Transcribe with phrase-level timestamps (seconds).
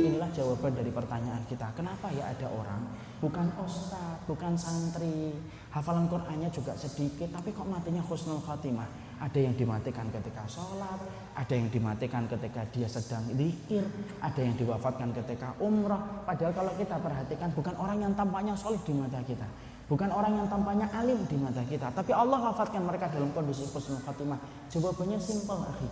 [0.00, 1.74] Inilah jawaban dari pertanyaan kita.
[1.74, 2.86] Kenapa ya ada orang
[3.18, 5.34] bukan ustadz, bukan santri,
[5.74, 8.86] hafalan Qur'annya juga sedikit, tapi kok matinya khusnul khatimah?
[9.20, 10.96] Ada yang dimatikan ketika sholat,
[11.36, 13.84] ada yang dimatikan ketika dia sedang zikir,
[14.22, 16.24] ada yang diwafatkan ketika umrah.
[16.24, 19.44] Padahal kalau kita perhatikan bukan orang yang tampaknya solid di mata kita,
[19.90, 23.98] bukan orang yang tampaknya alim di mata kita, tapi Allah wafatkan mereka dalam kondisi khusnul
[24.06, 24.38] khatimah.
[24.70, 25.90] Jawabannya simpel, akhi.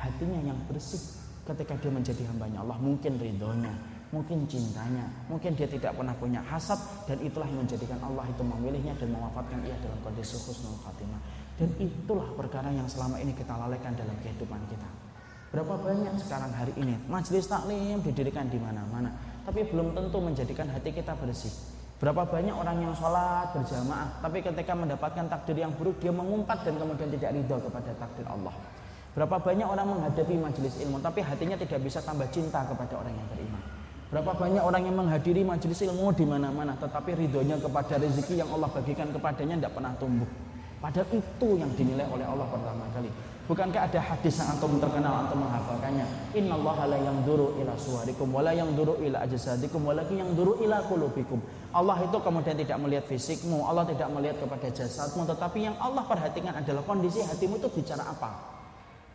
[0.00, 0.98] Hatinya yang bersih
[1.44, 3.70] ketika dia menjadi hambanya Allah, mungkin ridhonya,
[4.16, 8.96] mungkin cintanya, mungkin dia tidak pernah punya hasad dan itulah yang menjadikan Allah itu memilihnya
[8.96, 11.20] dan mewafatkan ia dalam kondisi khusnul khatimah.
[11.60, 14.88] Dan itulah perkara yang selama ini kita lalaikan dalam kehidupan kita.
[15.52, 19.12] Berapa banyak sekarang hari ini majelis taklim didirikan di mana-mana,
[19.44, 21.81] tapi belum tentu menjadikan hati kita bersih.
[22.02, 26.74] Berapa banyak orang yang sholat berjamaah, tapi ketika mendapatkan takdir yang buruk dia mengumpat dan
[26.74, 28.50] kemudian tidak ridho kepada takdir Allah.
[29.14, 33.28] Berapa banyak orang menghadapi majelis ilmu, tapi hatinya tidak bisa tambah cinta kepada orang yang
[33.30, 33.62] beriman.
[34.10, 38.66] Berapa banyak orang yang menghadiri majelis ilmu di mana-mana, tetapi ridhonya kepada rezeki yang Allah
[38.74, 40.30] bagikan kepadanya tidak pernah tumbuh.
[40.82, 43.06] Padahal itu yang dinilai oleh Allah pertama kali.
[43.46, 46.06] Bukankah ada hadis yang antum terkenal antum menghafalkannya?
[46.34, 50.58] Inna Allah la yang duru ila suarikum wala yang duru ila ajsadikum walakin yang duru
[50.62, 51.38] ila kulubikum.
[51.70, 56.54] Allah itu kemudian tidak melihat fisikmu, Allah tidak melihat kepada jasadmu, tetapi yang Allah perhatikan
[56.54, 58.61] adalah kondisi hatimu itu bicara apa.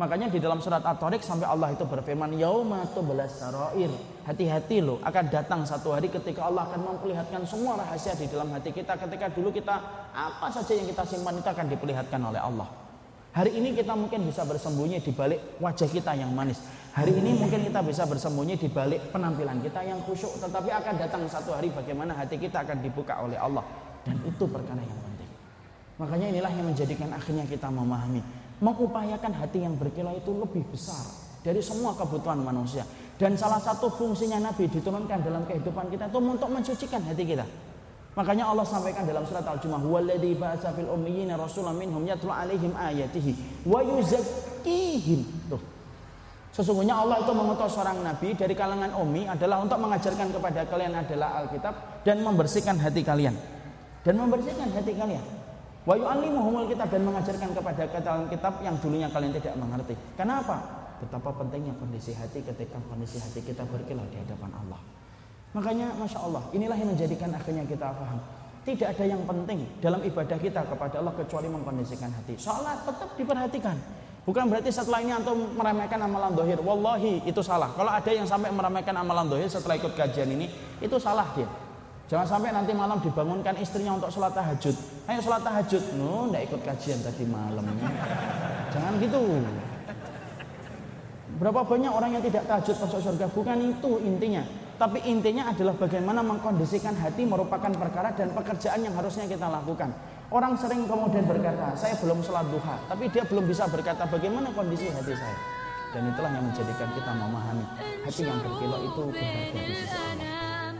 [0.00, 3.92] Makanya di dalam surat At-Tariq sampai Allah itu berfirman, "Yauma belas sarair."
[4.24, 8.72] Hati-hati loh, akan datang satu hari ketika Allah akan memperlihatkan semua rahasia di dalam hati
[8.72, 8.96] kita.
[8.96, 9.76] Ketika dulu kita
[10.16, 12.68] apa saja yang kita simpan itu akan diperlihatkan oleh Allah.
[13.32, 16.60] Hari ini kita mungkin bisa bersembunyi di balik wajah kita yang manis.
[16.92, 21.24] Hari ini mungkin kita bisa bersembunyi di balik penampilan kita yang khusyuk, tetapi akan datang
[21.28, 23.64] satu hari bagaimana hati kita akan dibuka oleh Allah.
[24.04, 25.30] Dan itu perkara yang penting.
[25.96, 28.20] Makanya inilah yang menjadikan akhirnya kita memahami
[28.62, 31.02] mengupayakan hati yang berkilau itu lebih besar
[31.42, 32.86] dari semua kebutuhan manusia.
[33.18, 37.44] Dan salah satu fungsinya Nabi diturunkan dalam kehidupan kita itu untuk mensucikan hati kita.
[38.12, 43.64] Makanya Allah sampaikan dalam surat Al-Jumu'ah, "Walladzi ba'atsa fil ummiyina rasulan minhum yatlu 'alaihim ayatihi
[43.64, 45.62] wa yuzakkihim." Tuh.
[46.52, 51.40] Sesungguhnya Allah itu mengutus seorang nabi dari kalangan ummi adalah untuk mengajarkan kepada kalian adalah
[51.40, 53.32] Alkitab dan membersihkan hati kalian.
[54.04, 55.41] Dan membersihkan hati kalian.
[55.82, 59.94] Wa yu'allimuhumul kitab dan mengajarkan kepada kalian kitab yang dulunya kalian tidak mengerti.
[60.14, 60.62] Kenapa?
[61.02, 64.78] Betapa pentingnya kondisi hati ketika kondisi hati kita berkilau di hadapan Allah.
[65.58, 68.22] Makanya Masya Allah inilah yang menjadikan akhirnya kita paham.
[68.62, 72.38] Tidak ada yang penting dalam ibadah kita kepada Allah kecuali mengkondisikan hati.
[72.38, 73.74] Sholat tetap diperhatikan.
[74.22, 76.62] Bukan berarti setelah ini antum meremehkan amalan dohir.
[76.62, 77.74] Wallahi itu salah.
[77.74, 80.46] Kalau ada yang sampai meremehkan amalan dohir setelah ikut kajian ini,
[80.78, 81.50] itu salah dia.
[82.12, 84.76] Jangan sampai nanti malam dibangunkan istrinya untuk sholat tahajud.
[85.08, 85.96] Ayo sholat tahajud.
[85.96, 87.64] No, ndak ikut kajian tadi malam.
[88.68, 89.40] Jangan gitu.
[91.40, 93.26] Berapa banyak orang yang tidak tahajud masuk surga?
[93.32, 94.44] Bukan itu intinya.
[94.76, 99.88] Tapi intinya adalah bagaimana mengkondisikan hati merupakan perkara dan pekerjaan yang harusnya kita lakukan.
[100.28, 102.76] Orang sering kemudian berkata, saya belum sholat duha.
[102.92, 105.38] Tapi dia belum bisa berkata bagaimana kondisi hati saya.
[105.96, 107.64] Dan itulah yang menjadikan kita memahami
[108.04, 110.71] hati yang berkilau itu berharga di sisi Allah.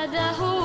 [0.00, 0.59] بعده